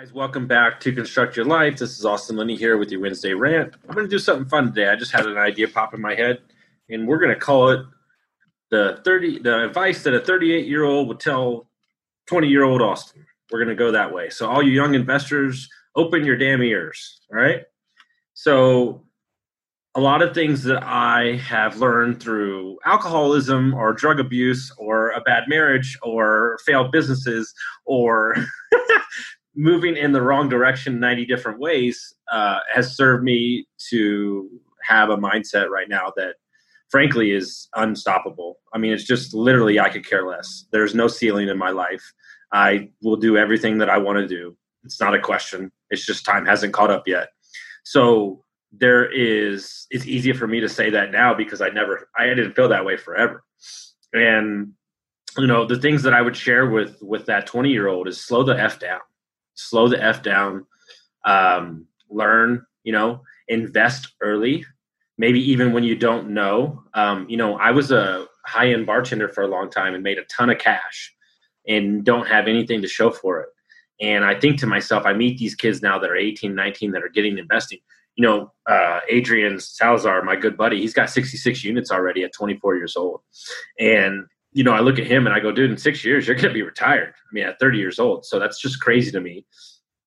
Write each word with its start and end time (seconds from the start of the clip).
Guys, 0.00 0.14
welcome 0.14 0.46
back 0.46 0.80
to 0.80 0.94
Construct 0.94 1.36
Your 1.36 1.44
Life. 1.44 1.76
This 1.76 1.98
is 1.98 2.06
Austin 2.06 2.36
Linney 2.36 2.56
here 2.56 2.78
with 2.78 2.90
your 2.90 3.02
Wednesday 3.02 3.34
rant. 3.34 3.74
I'm 3.86 3.94
going 3.94 4.06
to 4.06 4.10
do 4.10 4.18
something 4.18 4.48
fun 4.48 4.68
today. 4.68 4.88
I 4.88 4.96
just 4.96 5.12
had 5.12 5.26
an 5.26 5.36
idea 5.36 5.68
pop 5.68 5.92
in 5.92 6.00
my 6.00 6.14
head, 6.14 6.38
and 6.88 7.06
we're 7.06 7.18
going 7.18 7.34
to 7.34 7.38
call 7.38 7.68
it 7.68 7.84
the 8.70 9.02
30 9.04 9.40
the 9.40 9.62
advice 9.66 10.02
that 10.04 10.14
a 10.14 10.20
38 10.20 10.66
year 10.66 10.84
old 10.84 11.06
would 11.08 11.20
tell 11.20 11.68
20 12.28 12.48
year 12.48 12.64
old 12.64 12.80
Austin. 12.80 13.26
We're 13.50 13.58
going 13.58 13.68
to 13.68 13.74
go 13.74 13.92
that 13.92 14.10
way. 14.10 14.30
So, 14.30 14.48
all 14.48 14.62
you 14.62 14.72
young 14.72 14.94
investors, 14.94 15.68
open 15.94 16.24
your 16.24 16.38
damn 16.38 16.62
ears. 16.62 17.20
All 17.30 17.36
right. 17.38 17.64
So, 18.32 19.04
a 19.96 20.00
lot 20.00 20.22
of 20.22 20.32
things 20.32 20.62
that 20.62 20.82
I 20.82 21.36
have 21.44 21.76
learned 21.76 22.20
through 22.22 22.78
alcoholism 22.86 23.74
or 23.74 23.92
drug 23.92 24.18
abuse 24.18 24.72
or 24.78 25.10
a 25.10 25.20
bad 25.20 25.42
marriage 25.46 25.98
or 26.02 26.58
failed 26.64 26.90
businesses 26.90 27.52
or 27.84 28.34
moving 29.54 29.96
in 29.96 30.12
the 30.12 30.22
wrong 30.22 30.48
direction 30.48 31.00
90 31.00 31.26
different 31.26 31.58
ways 31.58 32.14
uh, 32.32 32.60
has 32.72 32.96
served 32.96 33.24
me 33.24 33.66
to 33.90 34.48
have 34.82 35.10
a 35.10 35.16
mindset 35.16 35.68
right 35.68 35.88
now 35.88 36.12
that 36.16 36.36
frankly 36.88 37.32
is 37.32 37.68
unstoppable. 37.76 38.58
I 38.74 38.78
mean 38.78 38.92
it's 38.92 39.04
just 39.04 39.34
literally 39.34 39.78
i 39.78 39.88
could 39.88 40.06
care 40.06 40.26
less. 40.26 40.66
There's 40.72 40.94
no 40.94 41.08
ceiling 41.08 41.48
in 41.48 41.58
my 41.58 41.70
life. 41.70 42.02
I 42.52 42.90
will 43.02 43.16
do 43.16 43.36
everything 43.36 43.78
that 43.78 43.90
i 43.90 43.98
want 43.98 44.18
to 44.18 44.26
do. 44.26 44.56
It's 44.84 45.00
not 45.00 45.14
a 45.14 45.20
question. 45.20 45.70
It's 45.90 46.06
just 46.06 46.24
time 46.24 46.46
hasn't 46.46 46.72
caught 46.72 46.90
up 46.90 47.06
yet. 47.06 47.28
So 47.84 48.44
there 48.72 49.10
is 49.12 49.86
it's 49.90 50.06
easier 50.06 50.34
for 50.34 50.46
me 50.46 50.60
to 50.60 50.68
say 50.68 50.90
that 50.90 51.10
now 51.10 51.34
because 51.34 51.60
i 51.60 51.68
never 51.70 52.08
i 52.16 52.26
didn't 52.26 52.54
feel 52.54 52.68
that 52.68 52.84
way 52.84 52.96
forever. 52.96 53.42
And 54.12 54.72
you 55.38 55.46
know 55.46 55.64
the 55.64 55.78
things 55.78 56.02
that 56.02 56.14
i 56.14 56.22
would 56.22 56.36
share 56.36 56.68
with 56.68 56.96
with 57.02 57.26
that 57.26 57.46
20 57.46 57.70
year 57.70 57.86
old 57.86 58.08
is 58.08 58.20
slow 58.20 58.42
the 58.42 58.60
f 58.60 58.80
down 58.80 59.00
slow 59.68 59.88
the 59.88 60.02
f 60.02 60.22
down 60.22 60.66
um, 61.24 61.86
learn 62.08 62.64
you 62.84 62.92
know 62.92 63.22
invest 63.48 64.14
early 64.20 64.64
maybe 65.18 65.40
even 65.50 65.72
when 65.74 65.84
you 65.84 65.94
don't 65.94 66.30
know. 66.30 66.82
Um, 66.94 67.26
you 67.28 67.36
know 67.36 67.56
i 67.58 67.70
was 67.70 67.92
a 67.92 68.26
high 68.46 68.70
end 68.72 68.86
bartender 68.86 69.28
for 69.28 69.42
a 69.42 69.48
long 69.48 69.70
time 69.70 69.94
and 69.94 70.02
made 70.02 70.18
a 70.18 70.24
ton 70.24 70.50
of 70.50 70.58
cash 70.58 71.14
and 71.68 72.04
don't 72.04 72.26
have 72.26 72.48
anything 72.48 72.80
to 72.82 72.88
show 72.88 73.10
for 73.10 73.40
it. 73.40 73.48
And 74.00 74.24
i 74.24 74.38
think 74.38 74.58
to 74.60 74.66
myself 74.66 75.04
i 75.06 75.12
meet 75.12 75.38
these 75.38 75.54
kids 75.54 75.82
now 75.82 75.98
that 75.98 76.10
are 76.10 76.16
18 76.16 76.54
19 76.54 76.92
that 76.92 77.04
are 77.04 77.08
getting 77.08 77.38
investing. 77.38 77.78
You 78.16 78.26
know 78.26 78.52
uh, 78.66 79.00
adrian 79.08 79.60
salazar 79.60 80.22
my 80.22 80.36
good 80.36 80.56
buddy 80.56 80.80
he's 80.80 80.94
got 80.94 81.10
66 81.10 81.64
units 81.64 81.90
already 81.90 82.24
at 82.24 82.32
24 82.32 82.76
years 82.76 82.96
old. 82.96 83.20
And 83.78 84.26
you 84.52 84.64
know, 84.64 84.72
I 84.72 84.80
look 84.80 84.98
at 84.98 85.06
him 85.06 85.26
and 85.26 85.34
I 85.34 85.40
go, 85.40 85.52
dude, 85.52 85.70
in 85.70 85.76
six 85.76 86.04
years, 86.04 86.26
you're 86.26 86.36
going 86.36 86.48
to 86.48 86.54
be 86.54 86.62
retired. 86.62 87.14
I 87.14 87.32
mean, 87.32 87.44
at 87.44 87.60
30 87.60 87.78
years 87.78 87.98
old. 87.98 88.24
So 88.24 88.38
that's 88.38 88.60
just 88.60 88.80
crazy 88.80 89.10
to 89.12 89.20
me. 89.20 89.46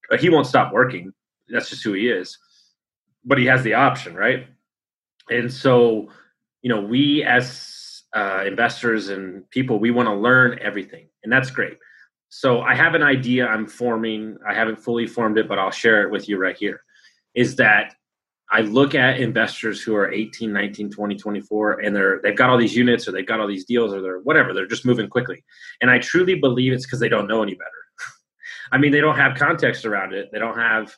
But 0.09 0.19
he 0.19 0.29
won't 0.29 0.47
stop 0.47 0.73
working. 0.73 1.13
That's 1.49 1.69
just 1.69 1.83
who 1.83 1.93
he 1.93 2.09
is. 2.09 2.37
But 3.23 3.37
he 3.37 3.45
has 3.45 3.63
the 3.63 3.73
option, 3.73 4.15
right? 4.15 4.47
And 5.29 5.51
so, 5.51 6.09
you 6.61 6.69
know, 6.69 6.81
we 6.81 7.23
as 7.23 8.03
uh, 8.13 8.43
investors 8.45 9.09
and 9.09 9.49
people, 9.49 9.79
we 9.79 9.91
want 9.91 10.07
to 10.07 10.13
learn 10.13 10.59
everything. 10.61 11.07
And 11.23 11.31
that's 11.31 11.49
great. 11.49 11.77
So 12.29 12.61
I 12.61 12.75
have 12.75 12.95
an 12.95 13.03
idea 13.03 13.47
I'm 13.47 13.67
forming. 13.67 14.37
I 14.47 14.53
haven't 14.53 14.77
fully 14.77 15.07
formed 15.07 15.37
it, 15.37 15.47
but 15.47 15.59
I'll 15.59 15.71
share 15.71 16.03
it 16.03 16.11
with 16.11 16.27
you 16.27 16.37
right 16.37 16.57
here. 16.57 16.81
Is 17.33 17.55
that 17.57 17.95
I 18.53 18.61
look 18.61 18.93
at 18.93 19.19
investors 19.19 19.81
who 19.81 19.95
are 19.95 20.11
18, 20.11 20.53
19, 20.53 20.91
20, 20.91 21.15
24, 21.15 21.79
and 21.79 21.95
they're 21.95 22.19
they've 22.21 22.37
got 22.37 22.51
all 22.51 22.57
these 22.57 22.75
units 22.75 23.07
or 23.07 23.11
they've 23.11 23.25
got 23.25 23.39
all 23.39 23.47
these 23.47 23.65
deals 23.65 23.91
or 23.91 23.99
they're 23.99 24.19
whatever, 24.19 24.53
they're 24.53 24.67
just 24.67 24.85
moving 24.85 25.09
quickly. 25.09 25.43
And 25.81 25.89
I 25.89 25.97
truly 25.97 26.35
believe 26.35 26.71
it's 26.71 26.85
because 26.85 26.99
they 26.99 27.09
don't 27.09 27.27
know 27.27 27.41
any 27.41 27.55
better. 27.55 27.71
I 28.71 28.77
mean, 28.77 28.91
they 28.91 29.01
don't 29.01 29.17
have 29.17 29.35
context 29.35 29.85
around 29.85 30.13
it. 30.13 30.29
They 30.31 30.37
don't 30.37 30.55
have 30.55 30.95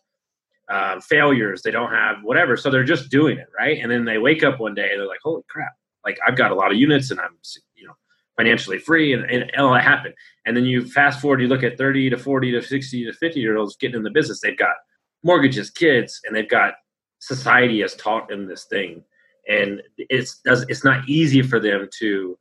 uh, 0.68 1.00
failures. 1.00 1.62
They 1.62 1.72
don't 1.72 1.92
have 1.92 2.18
whatever. 2.24 2.58
So 2.58 2.70
they're 2.70 2.84
just 2.84 3.10
doing 3.10 3.38
it, 3.38 3.48
right? 3.58 3.80
And 3.82 3.90
then 3.90 4.04
they 4.04 4.18
wake 4.18 4.44
up 4.44 4.60
one 4.60 4.76
day 4.76 4.90
and 4.92 5.00
they're 5.00 5.08
like, 5.08 5.22
holy 5.24 5.44
crap, 5.48 5.72
like 6.04 6.20
I've 6.28 6.36
got 6.36 6.52
a 6.52 6.56
lot 6.56 6.74
of 6.74 6.78
units 6.78 7.10
and 7.10 7.22
I'm, 7.22 7.38
you 7.76 7.88
know, 7.88 7.94
financially 8.36 8.80
free 8.80 9.14
and, 9.14 9.24
and, 9.32 9.50
all 9.58 9.74
that 9.74 9.84
happened. 9.84 10.14
And 10.46 10.58
then 10.58 10.66
you 10.66 10.86
fast 10.86 11.22
forward, 11.22 11.40
you 11.42 11.48
look 11.48 11.64
at 11.64 11.78
30 11.78 12.10
to 12.10 12.18
40 12.18 12.52
to 12.52 12.62
60 12.62 13.06
to 13.06 13.14
50 13.14 13.40
year 13.40 13.56
olds 13.56 13.78
getting 13.78 13.96
in 13.96 14.04
the 14.04 14.10
business. 14.10 14.42
They've 14.42 14.58
got 14.58 14.76
mortgages, 15.24 15.70
kids, 15.70 16.20
and 16.26 16.36
they've 16.36 16.50
got 16.50 16.74
society 17.26 17.82
has 17.82 17.96
taught 17.96 18.28
them 18.28 18.46
this 18.46 18.66
thing. 18.66 19.04
And 19.48 19.82
it's 19.98 20.42
it's 20.46 20.84
not 20.84 21.08
easy 21.08 21.42
for 21.42 21.60
them 21.60 21.88
to 22.00 22.38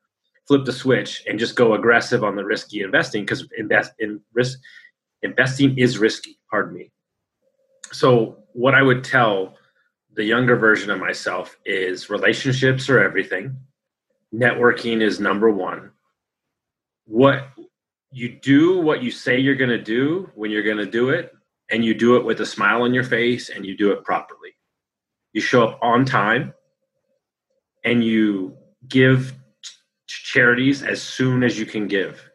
flip 0.47 0.65
the 0.65 0.73
switch 0.73 1.25
and 1.27 1.39
just 1.39 1.57
go 1.57 1.75
aggressive 1.75 2.23
on 2.23 2.37
the 2.37 2.45
risky 2.45 2.83
investing 2.83 3.23
because 3.23 3.47
invest 3.57 3.93
in 3.99 4.21
risk 4.33 4.59
investing 5.23 5.79
is 5.79 5.99
risky 5.99 6.39
pardon 6.51 6.75
me. 6.75 6.91
So 7.93 8.39
what 8.53 8.75
i 8.75 8.83
would 8.83 9.05
tell 9.05 9.57
the 10.15 10.25
younger 10.25 10.57
version 10.57 10.91
of 10.91 11.01
myself 11.01 11.57
is 11.67 12.09
relationships 12.09 12.89
are 12.89 13.01
everything. 13.01 13.57
Networking 14.33 15.03
is 15.03 15.21
number 15.21 15.51
one. 15.51 15.91
What 17.07 17.49
you 18.13 18.39
do 18.41 18.81
what 18.81 19.03
you 19.03 19.11
say 19.11 19.39
you're 19.39 19.57
going 19.57 19.71
to 19.71 19.83
do 19.83 20.31
when 20.35 20.51
you're 20.51 20.63
going 20.63 20.79
to 20.79 20.87
do 20.87 21.11
it 21.11 21.35
and 21.71 21.85
you 21.85 21.95
do 21.95 22.17
it 22.17 22.25
with 22.25 22.41
a 22.41 22.47
smile 22.47 22.83
on 22.83 22.95
your 22.95 23.05
face 23.05 23.51
and 23.51 23.67
you 23.67 23.77
do 23.77 23.91
it 23.91 24.05
properly 24.05 24.54
you 25.35 25.43
show 25.43 25.69
up 25.69 25.79
on 25.83 26.07
time 26.07 26.55
and 27.85 28.03
you 28.03 28.57
give 28.89 29.35
charities 30.07 30.83
as 30.83 31.03
soon 31.03 31.43
as 31.43 31.59
you 31.59 31.67
can 31.67 31.87
give. 31.87 32.31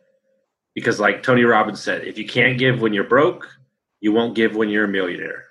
Because 0.76 1.00
like 1.00 1.24
tony 1.24 1.44
robbins 1.44 1.82
said 1.82 2.06
if 2.06 2.18
you 2.18 2.28
can't 2.28 2.60
give 2.60 2.82
when 2.82 2.94
you're 2.94 3.04
broke 3.04 3.48
you 4.02 4.12
won't 4.12 4.36
give 4.36 4.56
when 4.56 4.70
you're 4.70 4.86
a 4.86 4.90
millionaire. 4.90 5.46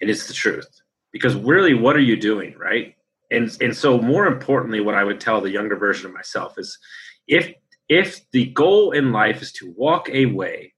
And 0.00 0.10
it's 0.10 0.26
the 0.26 0.34
truth. 0.34 0.68
Because 1.12 1.34
really 1.36 1.74
what 1.74 1.96
are 1.96 2.00
you 2.00 2.16
doing 2.16 2.56
right? 2.58 2.96
And 3.30 3.56
and 3.60 3.76
so 3.76 3.98
more 3.98 4.26
importantly 4.26 4.80
what 4.80 4.94
i 4.94 5.04
would 5.04 5.20
tell 5.20 5.40
the 5.40 5.50
younger 5.50 5.76
version 5.76 6.06
of 6.06 6.12
myself 6.12 6.58
is 6.58 6.76
if 7.28 7.52
if 7.88 8.28
the 8.32 8.46
goal 8.46 8.92
in 8.92 9.12
life 9.12 9.42
is 9.42 9.52
to 9.52 9.72
walk 9.76 10.08
away 10.08 10.72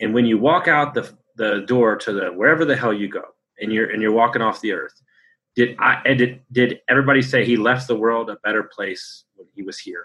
and 0.00 0.14
when 0.14 0.26
you 0.26 0.38
walk 0.38 0.68
out 0.68 0.94
the 0.94 1.12
the 1.36 1.64
door 1.66 1.96
to 1.96 2.12
the 2.12 2.26
wherever 2.28 2.64
the 2.64 2.76
hell 2.76 2.92
you 2.92 3.08
go 3.08 3.22
and 3.60 3.72
you're 3.72 3.90
and 3.90 4.02
you're 4.02 4.12
walking 4.12 4.42
off 4.42 4.60
the 4.60 4.72
earth 4.72 5.00
did 5.58 5.76
I 5.80 6.14
did 6.14 6.40
did 6.52 6.78
everybody 6.88 7.20
say 7.20 7.44
he 7.44 7.56
left 7.56 7.88
the 7.88 7.96
world 7.96 8.30
a 8.30 8.36
better 8.44 8.62
place 8.62 9.24
when 9.34 9.48
he 9.56 9.64
was 9.64 9.76
here? 9.76 10.04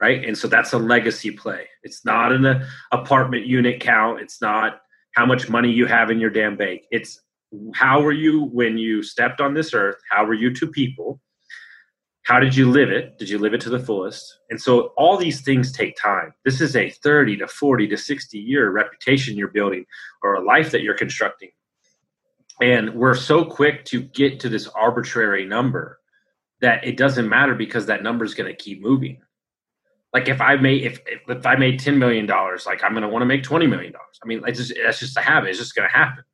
Right. 0.00 0.24
And 0.24 0.38
so 0.38 0.46
that's 0.46 0.72
a 0.74 0.78
legacy 0.78 1.32
play. 1.32 1.66
It's 1.82 2.04
not 2.04 2.30
an 2.30 2.46
uh, 2.46 2.64
apartment 2.92 3.46
unit 3.46 3.80
count. 3.80 4.20
It's 4.20 4.40
not 4.40 4.82
how 5.16 5.26
much 5.26 5.48
money 5.48 5.72
you 5.72 5.86
have 5.86 6.10
in 6.10 6.20
your 6.20 6.30
damn 6.30 6.56
bank. 6.56 6.82
It's 6.92 7.20
how 7.74 8.00
were 8.00 8.12
you 8.12 8.44
when 8.52 8.78
you 8.78 9.02
stepped 9.02 9.40
on 9.40 9.54
this 9.54 9.74
earth? 9.74 9.96
How 10.08 10.24
were 10.24 10.34
you 10.34 10.54
to 10.54 10.68
people? 10.68 11.20
How 12.22 12.38
did 12.38 12.54
you 12.54 12.70
live 12.70 12.90
it? 12.90 13.18
Did 13.18 13.28
you 13.28 13.38
live 13.38 13.54
it 13.54 13.60
to 13.62 13.70
the 13.70 13.80
fullest? 13.80 14.38
And 14.50 14.60
so 14.60 14.92
all 14.96 15.16
these 15.16 15.40
things 15.40 15.72
take 15.72 15.96
time. 15.96 16.32
This 16.44 16.60
is 16.60 16.76
a 16.76 16.90
30 16.90 17.38
to 17.38 17.48
40 17.48 17.88
to 17.88 17.96
60 17.96 18.38
year 18.38 18.70
reputation 18.70 19.36
you're 19.36 19.48
building 19.48 19.84
or 20.22 20.34
a 20.34 20.44
life 20.44 20.70
that 20.70 20.82
you're 20.82 20.94
constructing 20.94 21.50
and 22.60 22.94
we're 22.94 23.14
so 23.14 23.44
quick 23.44 23.84
to 23.86 24.00
get 24.00 24.40
to 24.40 24.48
this 24.48 24.66
arbitrary 24.68 25.44
number 25.44 25.98
that 26.60 26.84
it 26.84 26.96
doesn't 26.96 27.28
matter 27.28 27.54
because 27.54 27.86
that 27.86 28.02
number 28.02 28.24
is 28.24 28.34
going 28.34 28.50
to 28.50 28.56
keep 28.56 28.80
moving. 28.80 29.20
Like 30.12 30.28
if 30.28 30.40
i 30.40 30.56
made 30.56 30.82
if, 30.82 31.00
if, 31.28 31.44
i 31.44 31.56
made 31.56 31.78
10 31.78 31.98
million 31.98 32.24
dollars 32.24 32.64
like 32.64 32.82
i'm 32.82 32.92
going 32.92 33.02
to 33.02 33.08
want 33.08 33.20
to 33.22 33.26
make 33.26 33.42
20 33.42 33.66
million 33.66 33.92
dollars. 33.92 34.18
I 34.22 34.26
mean 34.26 34.42
it's 34.46 34.58
just 34.58 34.74
that's 34.82 35.00
just 35.00 35.16
a 35.16 35.20
habit. 35.20 35.50
It's 35.50 35.58
just 35.58 35.74
going 35.74 35.88
to 35.88 35.94
happen 35.94 36.24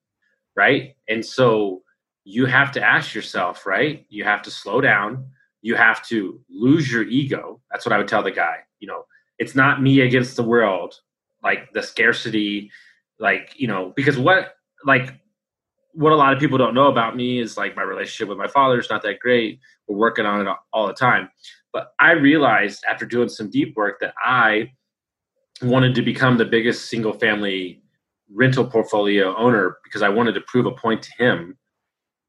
right? 0.55 0.95
And 1.09 1.25
so 1.25 1.83
you 2.25 2.45
have 2.47 2.71
to 2.73 2.83
ask 2.83 3.15
yourself 3.15 3.67
right? 3.67 4.07
You 4.09 4.25
have 4.25 4.43
to 4.43 4.51
slow 4.51 4.81
down. 4.81 5.31
You 5.63 5.77
have 5.77 6.07
to 6.09 6.41
lose 6.51 6.93
your 6.93 7.03
ego. 7.05 7.61
That's 7.71 7.85
what 7.85 7.93
i 7.93 7.99
would 7.99 8.09
tell 8.09 8.23
the 8.23 8.31
guy 8.31 8.59
you 8.83 8.89
know 8.89 9.07
it's 9.39 9.55
not 9.55 9.81
me 9.81 10.01
against 10.01 10.37
the 10.37 10.43
world 10.43 11.01
like 11.43 11.73
the 11.73 11.83
scarcity 11.83 12.71
like 13.19 13.55
you 13.57 13.67
know 13.67 13.93
because 13.97 14.19
what 14.19 14.57
like 14.85 15.15
what 15.93 16.13
a 16.13 16.17
lot 16.17 16.33
of 16.33 16.39
people 16.39 16.59
don't 16.59 16.75
know 16.75 16.87
about 16.87 17.17
me 17.17 17.39
is 17.39 17.57
like 17.57 17.77
my 17.77 17.83
relationship 17.83 18.29
with 18.29 18.39
my 18.39 18.49
father 18.49 18.79
is 18.79 18.89
not 18.91 19.03
that 19.03 19.21
great. 19.21 19.61
We're 19.87 19.97
working 19.97 20.27
on 20.27 20.47
it 20.47 20.57
all 20.73 20.87
the 20.87 20.95
time. 20.95 21.29
But 21.73 21.93
I 21.99 22.13
realized 22.13 22.85
after 22.89 23.07
doing 23.07 23.29
some 23.29 23.51
deep 23.51 23.77
work 23.77 24.01
that 24.01 24.15
I 24.23 24.73
wanted 25.63 25.95
to 25.95 26.03
become 26.03 26.39
the 26.39 26.45
biggest 26.45 26.89
single 26.89 27.13
family 27.13 27.83
rental 28.33 28.65
portfolio 28.65 29.37
owner 29.37 29.79
because 29.85 30.03
I 30.03 30.09
wanted 30.09 30.33
to 30.35 30.41
prove 30.43 30.67
a 30.67 30.73
point 30.73 31.03
to 31.03 31.11
him 31.19 31.57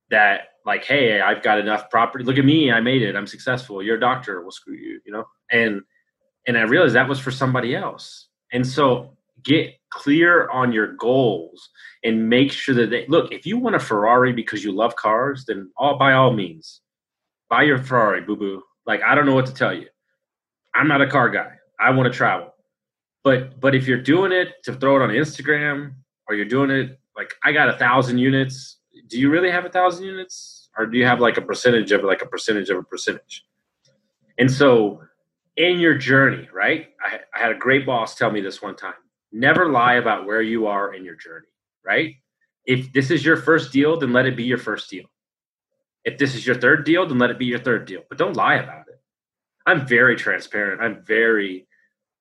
that 0.10 0.50
like, 0.66 0.84
hey, 0.84 1.22
I've 1.22 1.44
got 1.44 1.60
enough 1.60 1.90
property. 1.90 2.24
Look 2.24 2.38
at 2.38 2.46
me, 2.46 2.72
I 2.72 2.80
made 2.80 3.02
it. 3.02 3.16
I'm 3.16 3.28
successful. 3.28 3.82
You're 3.82 3.98
a 3.98 4.00
doctor. 4.00 4.42
We'll 4.42 4.52
screw 4.52 4.76
you, 4.76 5.00
you 5.06 5.12
know. 5.12 5.26
And 5.52 5.82
and 6.48 6.58
I 6.58 6.64
realized 6.64 6.96
that 6.96 7.08
was 7.08 7.20
for 7.20 7.32
somebody 7.32 7.76
else. 7.76 8.28
And 8.52 8.66
so 8.68 9.18
get 9.44 9.74
clear 9.90 10.50
on 10.50 10.72
your 10.72 10.94
goals 10.94 11.70
and 12.04 12.30
make 12.30 12.52
sure 12.52 12.76
that 12.76 12.90
they 12.90 13.06
look. 13.08 13.32
If 13.32 13.46
you 13.46 13.58
want 13.58 13.76
a 13.76 13.80
Ferrari 13.80 14.34
because 14.34 14.64
you 14.64 14.72
love 14.72 14.96
cars, 14.96 15.46
then 15.48 15.72
all 15.78 15.98
by 15.98 16.14
all 16.14 16.34
means, 16.34 16.82
buy 17.50 17.64
your 17.64 17.78
Ferrari, 17.78 18.22
boo 18.22 18.36
boo. 18.36 18.64
Like 18.86 19.02
I 19.04 19.16
don't 19.16 19.26
know 19.26 19.36
what 19.36 19.46
to 19.48 19.54
tell 19.54 19.74
you. 19.74 19.88
I'm 20.74 20.88
not 20.88 21.02
a 21.02 21.08
car 21.08 21.30
guy. 21.30 21.52
I 21.80 21.92
want 21.92 22.12
to 22.12 22.18
travel. 22.18 22.54
But 23.24 23.60
but 23.60 23.76
if 23.76 23.88
you're 23.88 24.02
doing 24.02 24.32
it 24.32 24.64
to 24.64 24.74
throw 24.74 24.96
it 24.98 25.02
on 25.02 25.10
Instagram 25.10 25.94
or 26.28 26.36
you're 26.36 26.46
doing 26.46 26.70
it 26.70 27.00
like 27.16 27.34
I 27.44 27.52
got 27.52 27.70
a 27.70 27.78
thousand 27.78 28.18
units, 28.18 28.78
do 29.08 29.20
you 29.20 29.30
really 29.30 29.52
have 29.52 29.66
a 29.66 29.70
thousand 29.70 30.06
units? 30.06 30.70
Or 30.78 30.88
do 30.88 30.98
you 30.98 31.06
have 31.06 31.20
like 31.20 31.38
a 31.38 31.42
percentage 31.42 31.92
of 31.92 32.04
like 32.04 32.22
a 32.22 32.26
percentage 32.26 32.70
of 32.70 32.78
a 32.78 32.84
percentage? 32.84 33.46
And 34.40 34.52
so 34.52 35.02
in 35.56 35.80
your 35.80 35.96
journey, 35.96 36.50
right? 36.52 36.88
I, 37.00 37.20
I 37.36 37.40
had 37.40 37.52
a 37.52 37.58
great 37.58 37.86
boss 37.86 38.16
tell 38.16 38.32
me 38.32 38.42
this 38.42 38.62
one 38.62 38.76
time. 38.76 38.94
Never 39.34 39.70
lie 39.70 39.96
about 39.96 40.28
where 40.28 40.42
you 40.42 40.68
are 40.68 40.94
in 40.94 41.04
your 41.04 41.16
journey, 41.16 41.48
right? 41.84 42.14
If 42.66 42.94
this 42.94 43.10
is 43.12 43.26
your 43.26 43.36
first 43.36 43.74
deal, 43.74 44.00
then 44.00 44.14
let 44.14 44.28
it 44.28 44.38
be 44.38 44.44
your 44.44 44.60
first 44.60 44.90
deal. 44.90 45.06
If 46.06 46.20
this 46.20 46.36
is 46.36 46.46
your 46.46 46.56
third 46.56 46.86
deal, 46.86 47.08
then 47.08 47.18
let 47.18 47.32
it 47.32 47.40
be 47.40 47.46
your 47.46 47.60
third 47.60 47.86
deal. 47.86 48.04
But 48.08 48.20
don't 48.20 48.38
lie 48.38 48.56
about 48.56 48.88
it. 48.88 49.02
I'm 49.66 49.88
very 49.88 50.16
transparent. 50.16 50.82
I'm 50.82 51.04
very 51.04 51.68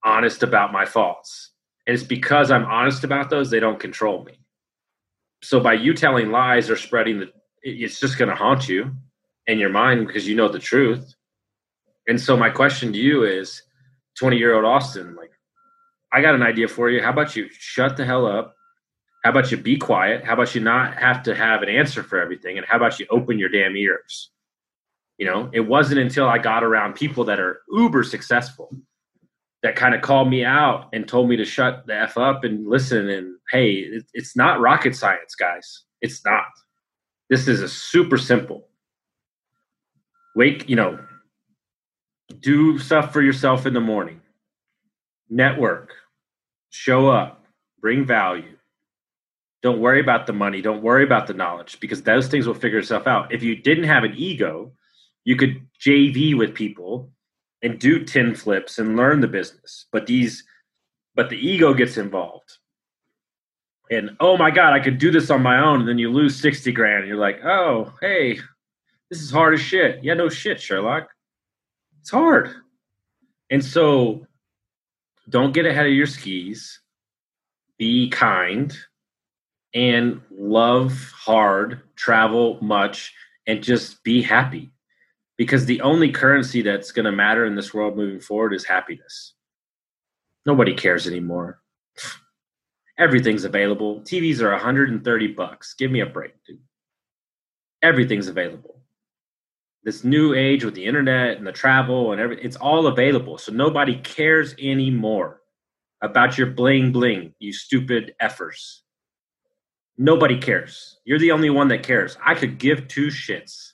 honest 0.03 0.43
about 0.43 0.73
my 0.73 0.87
faults. 0.87 1.51
And 1.87 1.95
it's 1.95 2.05
because 2.05 2.51
I'm 2.51 2.65
honest 2.65 3.05
about 3.05 3.29
those, 3.29 3.51
they 3.51 3.61
don't 3.61 3.79
control 3.81 4.25
me. 4.25 4.39
So 5.43 5.61
by 5.61 5.75
you 5.75 5.95
telling 5.95 6.31
lies 6.31 6.71
or 6.71 6.77
spreading 6.77 7.19
the, 7.19 7.27
it's 7.63 8.01
just 8.01 8.19
going 8.19 8.29
to 8.29 8.35
haunt 8.37 8.69
you 8.69 8.93
in 9.47 9.59
your 9.59 9.71
mind 9.71 10.07
because 10.07 10.27
you 10.29 10.37
know 10.37 10.49
the 10.49 10.59
truth. 10.59 11.15
And 12.09 12.21
so 12.21 12.37
my 12.37 12.51
question 12.51 12.93
to 12.93 12.99
you 12.99 13.25
is 13.25 13.63
20 14.19 14.37
year 14.37 14.55
old 14.55 14.65
Austin, 14.65 15.17
like, 15.17 15.32
I 16.13 16.21
got 16.21 16.35
an 16.35 16.43
idea 16.43 16.69
for 16.69 16.91
you. 16.91 17.03
How 17.03 17.11
about 17.11 17.35
you 17.37 17.49
shut 17.51 17.97
the 17.97 18.05
hell 18.05 18.27
up? 18.27 18.55
How 19.25 19.31
about 19.31 19.51
you 19.51 19.57
be 19.57 19.77
quiet? 19.77 20.25
How 20.25 20.35
about 20.35 20.55
you 20.55 20.61
not 20.61 20.97
have 20.97 21.23
to 21.25 21.35
have 21.35 21.63
an 21.63 21.69
answer 21.69 22.03
for 22.03 22.21
everything? 22.21 22.59
And 22.59 22.67
how 22.67 22.77
about 22.77 22.99
you 22.99 23.07
open 23.11 23.39
your 23.39 23.49
damn 23.49 23.77
ears? 23.77 24.31
You 25.19 25.27
know, 25.27 25.49
it 25.53 25.61
wasn't 25.61 26.01
until 26.01 26.29
I 26.29 26.39
got 26.39 26.65
around 26.65 26.95
people 26.95 27.25
that 27.25 27.39
are 27.39 27.63
uber 27.71 28.03
successful 28.03 28.77
that 29.63 29.77
kind 29.77 29.95
of 29.95 30.03
called 30.03 30.29
me 30.29 30.45
out 30.45 30.89
and 30.93 31.07
told 31.07 31.29
me 31.29 31.37
to 31.37 31.45
shut 31.45 31.87
the 31.87 31.97
f 31.97 32.19
up 32.19 32.43
and 32.43 32.67
listen. 32.67 33.09
And 33.09 33.37
hey, 33.51 33.75
it, 33.75 34.05
it's 34.13 34.37
not 34.37 34.61
rocket 34.61 34.97
science, 34.97 35.37
guys. 35.37 35.85
It's 36.01 36.25
not. 36.25 36.47
This 37.31 37.47
is 37.47 37.61
a 37.61 37.69
super 37.69 38.19
simple. 38.19 38.69
Wake, 40.35 40.69
you 40.69 40.75
know, 40.75 40.99
do 42.41 42.79
stuff 42.79 43.13
for 43.13 43.23
yourself 43.23 43.67
in 43.67 43.75
the 43.75 43.81
morning. 43.81 44.22
Network, 45.33 45.95
show 46.69 47.09
up, 47.09 47.45
bring 47.81 48.05
value. 48.05 48.57
Don't 49.63 49.81
worry 49.81 50.01
about 50.01 50.27
the 50.27 50.33
money. 50.35 50.61
Don't 50.61 50.83
worry 50.83 51.05
about 51.05 51.27
the 51.27 51.33
knowledge 51.33 51.81
because 51.81 52.03
those 52.03 52.29
things 52.29 52.47
will 52.47 52.55
figure 52.55 52.79
itself 52.79 53.07
out. 53.07 53.33
If 53.33 53.43
you 53.43 53.57
didn't 53.57 53.85
have 53.85 54.05
an 54.05 54.13
ego, 54.15 54.73
you 55.25 55.37
could 55.37 55.67
JV 55.81 56.37
with 56.37 56.55
people 56.55 57.11
and 57.63 57.79
do 57.79 58.05
10 58.05 58.35
flips 58.35 58.79
and 58.79 58.97
learn 58.97 59.21
the 59.21 59.29
business. 59.29 59.87
But 59.91 60.07
these, 60.07 60.45
but 61.15 61.31
the 61.31 61.37
ego 61.37 61.73
gets 61.73 61.97
involved. 61.97 62.59
And 63.91 64.11
oh 64.21 64.37
my 64.37 64.51
God, 64.51 64.75
I 64.75 64.81
could 64.81 64.99
do 64.99 65.11
this 65.11 65.31
on 65.31 65.43
my 65.43 65.61
own. 65.61 65.81
And 65.81 65.89
then 65.89 65.99
you 65.99 66.11
lose 66.11 66.39
60 66.41 66.73
grand. 66.73 67.01
And 67.01 67.09
you're 67.09 67.17
like, 67.17 67.43
oh, 67.43 67.95
hey, 68.03 68.39
this 69.09 69.23
is 69.23 69.31
hard 69.31 69.55
as 69.55 69.61
shit. 69.61 70.05
Yeah, 70.05 70.15
no 70.15 70.29
shit, 70.29 70.61
Sherlock. 70.61 71.09
It's 72.01 72.11
hard. 72.11 72.55
And 73.51 73.65
so 73.65 74.27
don't 75.29 75.55
get 75.55 75.67
ahead 75.67 75.87
of 75.87 75.93
your 75.93 76.07
skis. 76.07 76.81
Be 77.79 78.11
kind 78.11 78.77
and 79.75 80.21
love 80.31 81.13
hard, 81.15 81.81
travel 81.97 82.59
much, 82.61 83.15
and 83.47 83.63
just 83.63 84.03
be 84.05 84.23
happy 84.23 84.73
because 85.39 85.67
the 85.67 85.81
only 85.81 86.11
currency 86.11 86.63
that's 86.63 86.93
going 86.93 87.07
to 87.07 87.13
matter 87.13 87.45
in 87.47 87.57
this 87.57 87.73
world 87.73 87.97
moving 87.97 88.21
forward 88.21 88.53
is 88.53 88.65
happiness. 88.65 89.35
Nobody 90.45 90.75
cares 90.75 91.07
anymore. 91.07 91.61
Everything's 92.99 93.45
available. 93.45 94.01
TVs 94.03 94.41
are 94.41 94.51
130 94.51 95.29
bucks. 95.29 95.75
Give 95.75 95.91
me 95.91 96.01
a 96.01 96.07
break, 96.07 96.35
dude. 96.47 96.61
Everything's 97.83 98.29
available. 98.29 98.82
This 99.85 100.05
new 100.05 100.35
age 100.35 100.65
with 100.65 100.75
the 100.75 100.85
internet 100.85 101.39
and 101.39 101.47
the 101.47 101.53
travel 101.53 102.13
and 102.13 102.21
everything, 102.21 102.45
it's 102.45 102.57
all 102.57 102.87
available. 102.87 103.37
So 103.39 103.53
nobody 103.53 103.97
cares 103.97 104.55
anymore 104.59 105.41
about 106.01 106.39
your 106.39 106.49
bling 106.49 106.93
bling, 106.93 107.35
you 107.39 107.53
stupid 107.53 108.15
effers. 108.23 108.81
Nobody 109.99 110.39
cares. 110.39 110.99
You're 111.05 111.19
the 111.19 111.33
only 111.33 111.51
one 111.51 111.69
that 111.69 111.83
cares. 111.83 112.17
I 112.25 112.35
could 112.35 112.59
give 112.59 112.89
two 112.89 113.09
shits 113.09 113.73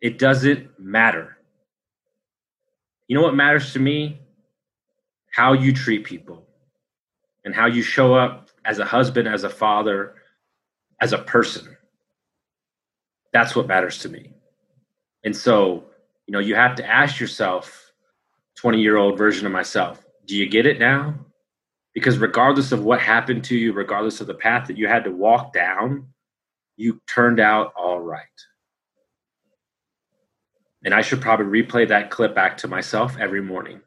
it 0.00 0.18
doesn't 0.18 0.70
matter. 0.78 1.36
You 3.06 3.16
know 3.16 3.22
what 3.22 3.34
matters 3.34 3.72
to 3.74 3.78
me? 3.78 4.20
How 5.30 5.52
you 5.52 5.72
treat 5.72 6.04
people 6.04 6.46
and 7.44 7.54
how 7.54 7.66
you 7.66 7.82
show 7.82 8.14
up 8.14 8.50
as 8.64 8.78
a 8.78 8.84
husband, 8.84 9.28
as 9.28 9.44
a 9.44 9.50
father, 9.50 10.14
as 11.00 11.12
a 11.12 11.18
person. 11.18 11.76
That's 13.32 13.54
what 13.54 13.68
matters 13.68 13.98
to 14.00 14.08
me. 14.08 14.32
And 15.24 15.36
so, 15.36 15.84
you 16.26 16.32
know, 16.32 16.38
you 16.38 16.54
have 16.54 16.74
to 16.76 16.86
ask 16.86 17.20
yourself, 17.20 17.90
20 18.56 18.80
year 18.80 18.96
old 18.96 19.16
version 19.16 19.46
of 19.46 19.52
myself, 19.52 20.04
do 20.26 20.36
you 20.36 20.48
get 20.48 20.66
it 20.66 20.78
now? 20.78 21.14
Because 21.94 22.18
regardless 22.18 22.72
of 22.72 22.84
what 22.84 23.00
happened 23.00 23.42
to 23.44 23.56
you, 23.56 23.72
regardless 23.72 24.20
of 24.20 24.26
the 24.26 24.34
path 24.34 24.68
that 24.68 24.76
you 24.76 24.86
had 24.86 25.04
to 25.04 25.10
walk 25.10 25.52
down, 25.52 26.06
you 26.76 27.00
turned 27.08 27.40
out 27.40 27.72
all 27.76 28.00
right. 28.00 28.26
And 30.84 30.94
I 30.94 31.00
should 31.00 31.20
probably 31.20 31.62
replay 31.62 31.88
that 31.88 32.10
clip 32.10 32.34
back 32.34 32.56
to 32.58 32.68
myself 32.68 33.16
every 33.18 33.42
morning 33.42 33.80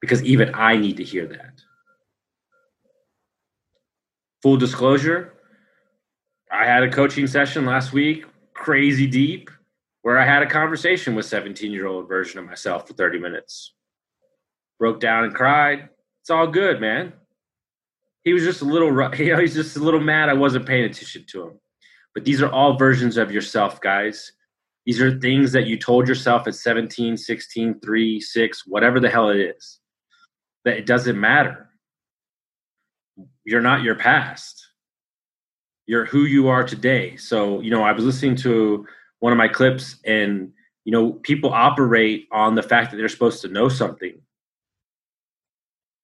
because 0.00 0.22
even 0.22 0.54
I 0.54 0.76
need 0.76 0.98
to 0.98 1.04
hear 1.04 1.26
that. 1.26 1.60
Full 4.42 4.56
disclosure, 4.58 5.32
I 6.52 6.66
had 6.66 6.82
a 6.82 6.90
coaching 6.90 7.26
session 7.26 7.64
last 7.64 7.92
week, 7.92 8.26
crazy 8.52 9.06
deep, 9.06 9.50
where 10.04 10.18
I 10.18 10.26
had 10.26 10.42
a 10.42 10.46
conversation 10.46 11.14
with 11.14 11.24
17 11.24 11.72
year 11.72 11.86
old 11.86 12.08
version 12.08 12.38
of 12.38 12.44
myself 12.44 12.86
for 12.86 12.92
30 12.92 13.18
minutes. 13.18 13.72
Broke 14.78 15.00
down 15.00 15.24
and 15.24 15.34
cried. 15.34 15.88
It's 16.20 16.28
all 16.28 16.46
good, 16.46 16.78
man. 16.78 17.14
He 18.22 18.34
was 18.34 18.42
just 18.42 18.60
a 18.60 18.66
little, 18.66 18.88
you 19.18 19.32
know, 19.32 19.40
he's 19.40 19.54
just 19.54 19.78
a 19.78 19.80
little 19.80 20.00
mad 20.00 20.28
I 20.28 20.34
wasn't 20.34 20.66
paying 20.66 20.84
attention 20.84 21.24
to 21.28 21.44
him. 21.44 21.60
But 22.12 22.26
these 22.26 22.42
are 22.42 22.52
all 22.52 22.76
versions 22.76 23.16
of 23.16 23.32
yourself, 23.32 23.80
guys. 23.80 24.30
These 24.84 25.00
are 25.00 25.18
things 25.18 25.52
that 25.52 25.66
you 25.66 25.78
told 25.78 26.06
yourself 26.06 26.46
at 26.46 26.54
17, 26.54 27.16
16, 27.16 27.80
3, 27.80 28.20
6, 28.20 28.66
whatever 28.66 29.00
the 29.00 29.08
hell 29.08 29.30
it 29.30 29.38
is. 29.56 29.80
That 30.66 30.76
it 30.76 30.84
doesn't 30.84 31.18
matter. 31.18 31.70
You're 33.46 33.62
not 33.62 33.82
your 33.82 33.94
past. 33.94 34.68
You're 35.86 36.04
who 36.04 36.24
you 36.24 36.48
are 36.48 36.62
today. 36.62 37.16
So, 37.16 37.62
you 37.62 37.70
know, 37.70 37.82
I 37.82 37.92
was 37.92 38.04
listening 38.04 38.36
to 38.36 38.86
one 39.24 39.32
of 39.32 39.38
my 39.38 39.48
clips 39.48 39.96
and 40.04 40.52
you 40.84 40.92
know, 40.92 41.12
people 41.12 41.50
operate 41.50 42.28
on 42.30 42.56
the 42.56 42.62
fact 42.62 42.90
that 42.90 42.98
they're 42.98 43.08
supposed 43.08 43.40
to 43.40 43.48
know 43.48 43.70
something. 43.70 44.20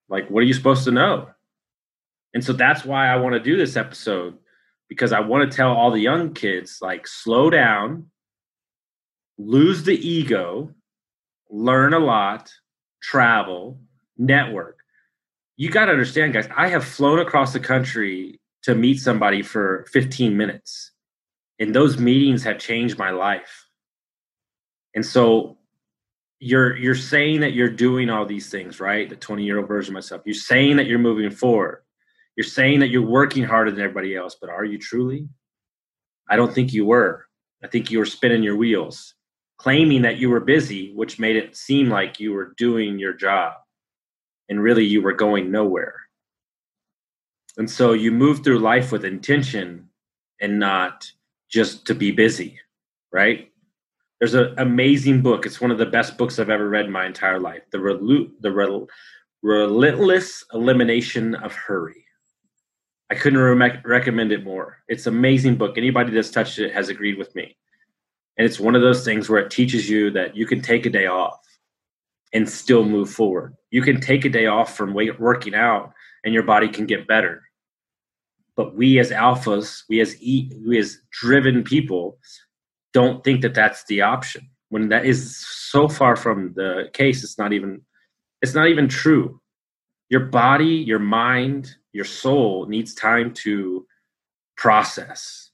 Like, 0.08 0.28
what 0.30 0.40
are 0.42 0.46
you 0.46 0.54
supposed 0.54 0.84
to 0.84 0.90
know? 0.90 1.28
And 2.32 2.42
so 2.42 2.54
that's 2.54 2.82
why 2.82 3.08
I 3.08 3.16
want 3.16 3.34
to 3.34 3.40
do 3.40 3.58
this 3.58 3.76
episode 3.76 4.38
because 4.88 5.12
I 5.12 5.20
want 5.20 5.48
to 5.48 5.54
tell 5.54 5.70
all 5.70 5.90
the 5.90 6.00
young 6.00 6.32
kids, 6.32 6.78
like, 6.80 7.06
slow 7.06 7.50
down, 7.50 8.06
lose 9.36 9.82
the 9.82 9.94
ego, 9.94 10.74
learn 11.50 11.92
a 11.92 11.98
lot, 11.98 12.50
travel, 13.02 13.80
network. 14.16 14.78
You 15.58 15.70
got 15.70 15.84
to 15.84 15.92
understand, 15.92 16.32
guys, 16.32 16.48
I 16.56 16.68
have 16.68 16.86
flown 16.86 17.18
across 17.18 17.52
the 17.52 17.60
country 17.60 18.40
to 18.62 18.74
meet 18.74 18.98
somebody 18.98 19.42
for 19.42 19.84
15 19.92 20.38
minutes. 20.38 20.89
And 21.60 21.74
those 21.74 21.98
meetings 21.98 22.42
have 22.42 22.58
changed 22.58 22.98
my 22.98 23.10
life. 23.10 23.66
And 24.94 25.06
so 25.06 25.58
you're 26.40 26.76
you're 26.76 26.94
saying 26.96 27.40
that 27.40 27.52
you're 27.52 27.70
doing 27.70 28.10
all 28.10 28.26
these 28.26 28.50
things, 28.50 28.80
right? 28.80 29.08
The 29.08 29.14
20 29.14 29.44
year 29.44 29.58
old 29.58 29.68
version 29.68 29.92
of 29.92 29.94
myself. 29.94 30.22
You're 30.24 30.34
saying 30.34 30.76
that 30.78 30.86
you're 30.86 30.98
moving 30.98 31.30
forward. 31.30 31.84
You're 32.34 32.44
saying 32.44 32.80
that 32.80 32.88
you're 32.88 33.06
working 33.06 33.44
harder 33.44 33.70
than 33.70 33.80
everybody 33.80 34.16
else, 34.16 34.36
but 34.40 34.50
are 34.50 34.64
you 34.64 34.78
truly? 34.78 35.28
I 36.28 36.36
don't 36.36 36.52
think 36.52 36.72
you 36.72 36.86
were. 36.86 37.26
I 37.62 37.68
think 37.68 37.90
you 37.90 37.98
were 37.98 38.06
spinning 38.06 38.42
your 38.42 38.56
wheels 38.56 39.14
claiming 39.60 40.00
that 40.00 40.16
you 40.16 40.30
were 40.30 40.40
busy, 40.40 40.90
which 40.94 41.18
made 41.18 41.36
it 41.36 41.54
seem 41.54 41.90
like 41.90 42.18
you 42.18 42.32
were 42.32 42.54
doing 42.56 42.98
your 42.98 43.12
job 43.12 43.52
and 44.48 44.62
really 44.62 44.86
you 44.86 45.02
were 45.02 45.12
going 45.12 45.50
nowhere. 45.50 45.96
And 47.58 47.70
so 47.70 47.92
you 47.92 48.10
move 48.10 48.42
through 48.42 48.60
life 48.60 48.90
with 48.90 49.04
intention 49.04 49.90
and 50.40 50.58
not 50.58 51.12
just 51.50 51.86
to 51.86 51.94
be 51.94 52.12
busy, 52.12 52.58
right? 53.12 53.50
There's 54.18 54.34
an 54.34 54.54
amazing 54.58 55.22
book. 55.22 55.46
It's 55.46 55.60
one 55.60 55.70
of 55.70 55.78
the 55.78 55.86
best 55.86 56.16
books 56.16 56.38
I've 56.38 56.50
ever 56.50 56.68
read 56.68 56.86
in 56.86 56.92
my 56.92 57.06
entire 57.06 57.40
life. 57.40 57.62
The 57.72 57.78
Relu- 57.78 58.30
the 58.40 58.52
Rel- 58.52 58.88
Relentless 59.42 60.44
Elimination 60.52 61.34
of 61.34 61.54
Hurry. 61.54 62.04
I 63.10 63.14
couldn't 63.14 63.38
re- 63.38 63.80
recommend 63.84 64.30
it 64.30 64.44
more. 64.44 64.78
It's 64.88 65.06
an 65.06 65.16
amazing 65.16 65.56
book. 65.56 65.76
Anybody 65.76 66.12
that's 66.12 66.30
touched 66.30 66.58
it 66.58 66.72
has 66.72 66.88
agreed 66.90 67.18
with 67.18 67.34
me. 67.34 67.56
And 68.36 68.46
it's 68.46 68.60
one 68.60 68.76
of 68.76 68.82
those 68.82 69.04
things 69.04 69.28
where 69.28 69.40
it 69.40 69.50
teaches 69.50 69.90
you 69.90 70.10
that 70.12 70.36
you 70.36 70.46
can 70.46 70.60
take 70.60 70.86
a 70.86 70.90
day 70.90 71.06
off 71.06 71.40
and 72.32 72.48
still 72.48 72.84
move 72.84 73.10
forward. 73.10 73.54
You 73.70 73.82
can 73.82 74.00
take 74.00 74.24
a 74.24 74.28
day 74.28 74.46
off 74.46 74.76
from 74.76 74.94
working 74.94 75.54
out 75.54 75.92
and 76.24 76.32
your 76.32 76.44
body 76.44 76.68
can 76.68 76.86
get 76.86 77.08
better. 77.08 77.42
But 78.60 78.76
we 78.76 78.98
as 78.98 79.10
alphas, 79.10 79.84
we 79.88 80.02
as 80.02 80.22
e, 80.22 80.52
we 80.66 80.78
as 80.78 80.98
driven 81.10 81.64
people 81.64 82.18
don't 82.92 83.24
think 83.24 83.40
that 83.40 83.54
that's 83.54 83.84
the 83.84 84.02
option. 84.02 84.50
When 84.68 84.90
that 84.90 85.06
is 85.06 85.34
so 85.38 85.88
far 85.88 86.14
from 86.14 86.52
the 86.56 86.90
case, 86.92 87.24
it's 87.24 87.38
not 87.38 87.54
even 87.54 87.80
it's 88.42 88.54
not 88.54 88.68
even 88.68 88.86
true. 88.86 89.40
Your 90.10 90.26
body, 90.26 90.74
your 90.74 90.98
mind, 90.98 91.74
your 91.94 92.04
soul 92.04 92.66
needs 92.66 92.92
time 92.92 93.32
to 93.44 93.86
process. 94.58 95.52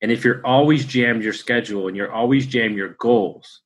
And 0.00 0.12
if 0.12 0.24
you're 0.24 0.46
always 0.46 0.86
jammed 0.86 1.24
your 1.24 1.32
schedule 1.32 1.88
and 1.88 1.96
you're 1.96 2.12
always 2.12 2.46
jammed 2.46 2.76
your 2.76 2.94
goals, 3.00 3.62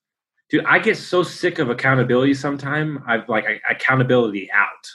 dude, 0.49 0.65
I 0.65 0.79
get 0.79 0.97
so 0.97 1.23
sick 1.23 1.59
of 1.59 1.69
accountability 1.69 2.33
sometime. 2.33 3.05
I've 3.07 3.29
like 3.29 3.45
I, 3.45 3.61
accountability 3.71 4.51
out. 4.51 4.89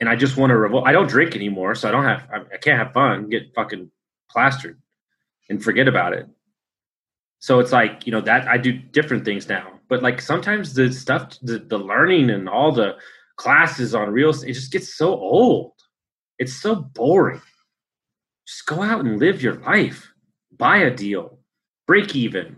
And 0.00 0.08
I 0.08 0.16
just 0.16 0.36
want 0.36 0.50
to 0.50 0.56
revolt. 0.56 0.86
I 0.86 0.92
don't 0.92 1.08
drink 1.08 1.36
anymore, 1.36 1.74
so 1.74 1.88
I 1.88 1.92
don't 1.92 2.04
have 2.04 2.26
I, 2.32 2.38
I 2.54 2.56
can't 2.56 2.78
have 2.78 2.92
fun, 2.92 3.28
get 3.28 3.54
fucking 3.54 3.90
plastered 4.30 4.80
and 5.48 5.62
forget 5.62 5.88
about 5.88 6.14
it. 6.14 6.26
So 7.40 7.58
it's 7.58 7.72
like, 7.72 8.06
you 8.06 8.12
know, 8.12 8.20
that 8.22 8.48
I 8.48 8.58
do 8.58 8.72
different 8.72 9.24
things 9.24 9.48
now. 9.48 9.80
But 9.88 10.02
like 10.02 10.20
sometimes 10.20 10.74
the 10.74 10.92
stuff 10.92 11.38
the, 11.42 11.58
the 11.58 11.78
learning 11.78 12.30
and 12.30 12.48
all 12.48 12.72
the 12.72 12.96
classes 13.36 13.94
on 13.94 14.10
real 14.10 14.30
estate 14.30 14.50
it 14.50 14.54
just 14.54 14.72
gets 14.72 14.94
so 14.96 15.14
old. 15.14 15.72
It's 16.38 16.54
so 16.54 16.74
boring. 16.74 17.42
Just 18.46 18.66
go 18.66 18.82
out 18.82 19.04
and 19.04 19.18
live 19.18 19.42
your 19.42 19.54
life. 19.54 20.12
Buy 20.56 20.78
a 20.78 20.94
deal. 20.94 21.38
Break 21.86 22.14
even. 22.14 22.56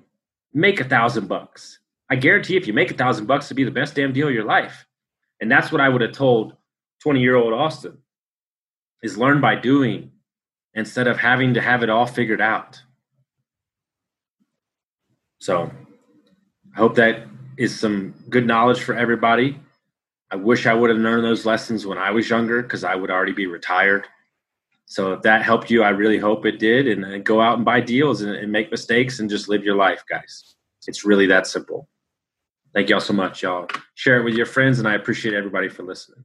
Make 0.53 0.81
a 0.81 0.85
thousand 0.85 1.29
bucks. 1.29 1.79
I 2.11 2.17
guarantee 2.17 2.57
if 2.57 2.67
you 2.67 2.73
make 2.73 2.91
a 2.91 2.95
thousand 2.95 3.27
bucks 3.27 3.49
to 3.49 3.55
be 3.55 3.65
the 3.65 3.71
best 3.71 3.95
damn 3.95 4.13
deal 4.13 4.29
of 4.29 4.35
your 4.35 4.45
life. 4.45 4.87
And 5.41 5.51
that's 5.51 5.73
what 5.73 5.81
I 5.81 5.89
would 5.89 6.03
have 6.03 6.13
told 6.13 6.55
20 7.03 7.21
year 7.21 7.37
old 7.37 7.53
Austin 7.53 7.99
is 9.03 9.19
learn 9.19 9.41
by 9.41 9.57
doing 9.57 10.13
instead 10.75 11.07
of 11.07 11.19
having 11.19 11.55
to 11.55 11.61
have 11.61 11.83
it 11.83 11.91
all 11.91 12.07
figured 12.07 12.41
out. 12.41 12.81
So 15.39 15.71
I 16.75 16.79
hope 16.79 16.95
that 16.95 17.27
is 17.59 17.79
some 17.79 18.15
good 18.31 18.47
knowledge 18.47 18.81
for 18.81 18.95
everybody. 18.95 19.59
I 20.31 20.37
wish 20.37 20.67
I 20.67 20.75
would 20.75 20.89
have 20.89 20.99
learned 20.99 21.25
those 21.25 21.45
lessons 21.45 21.85
when 21.85 21.99
I 21.99 22.11
was 22.11 22.31
younger 22.31 22.63
because 22.63 22.85
I 22.85 22.95
would 22.95 23.11
already 23.11 23.33
be 23.33 23.47
retired. 23.47 24.07
So 24.87 25.13
if 25.13 25.23
that 25.23 25.43
helped 25.43 25.71
you, 25.71 25.83
I 25.83 25.91
really 25.91 26.19
hope 26.19 26.47
it 26.47 26.59
did. 26.59 26.87
And, 26.87 27.25
go 27.25 27.41
out 27.41 27.57
and 27.57 27.65
buy 27.65 27.81
deals 27.81 28.23
and, 28.23 28.35
and 28.35 28.51
make 28.51 28.71
mistakes 28.71 29.19
and 29.19 29.29
just 29.29 29.49
live 29.49 29.65
your 29.65 29.77
life, 29.77 30.05
guys. 30.09 30.55
It's 30.87 31.05
really 31.05 31.27
that 31.27 31.47
simple. 31.47 31.89
Thank 32.73 32.89
y'all 32.89 33.01
so 33.01 33.13
much, 33.13 33.43
y'all. 33.43 33.69
Share 33.95 34.21
it 34.21 34.25
with 34.25 34.35
your 34.35 34.47
friends, 34.47 34.79
and 34.79 34.89
I 34.89 34.95
appreciate 34.95 35.35
everybody 35.35 35.69
for 35.69 35.83
listening. 35.83 36.25